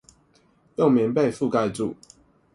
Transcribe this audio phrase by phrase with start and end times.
[0.75, 1.95] 再用棉被覆蓋住